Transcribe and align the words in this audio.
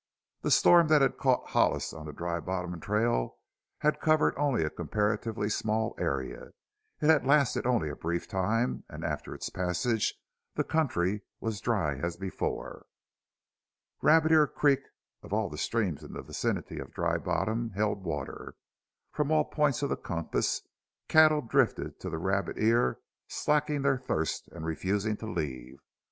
The 0.41 0.49
storm 0.49 0.87
that 0.87 1.03
had 1.03 1.19
caught 1.19 1.49
Hollis 1.51 1.93
on 1.93 2.07
the 2.07 2.11
Dry 2.11 2.39
Bottom 2.39 2.79
trail 2.79 3.37
had 3.81 3.99
covered 4.01 4.33
only 4.35 4.63
a 4.63 4.71
comparatively 4.71 5.47
small 5.47 5.93
area; 5.99 6.53
it 7.01 7.05
had 7.07 7.23
lasted 7.23 7.67
only 7.67 7.87
a 7.87 7.95
brief 7.95 8.27
time 8.27 8.83
and 8.89 9.05
after 9.05 9.35
its 9.35 9.51
passage 9.51 10.15
the 10.55 10.63
country 10.63 11.21
was 11.39 11.61
dry 11.61 11.97
as 11.97 12.17
before. 12.17 12.87
Rabbit 14.01 14.31
Ear 14.31 14.47
Creek 14.47 14.79
of 15.21 15.33
all 15.33 15.51
the 15.51 15.57
streams 15.59 16.01
in 16.01 16.13
the 16.13 16.23
vicinity 16.23 16.79
of 16.79 16.95
Dry 16.95 17.19
Bottom 17.19 17.69
held 17.75 18.03
water. 18.03 18.55
From 19.11 19.31
all 19.31 19.45
points 19.45 19.83
of 19.83 19.89
the 19.89 19.97
compass 19.97 20.67
cattle 21.09 21.41
drifted 21.41 21.99
to 21.99 22.09
the 22.09 22.17
Rabbit 22.17 22.57
Ear, 22.57 22.97
slaking 23.27 23.83
their 23.83 23.99
thirst 23.99 24.47
and 24.51 24.65
refusing 24.65 25.15
to 25.17 25.27
leave. 25.31 25.77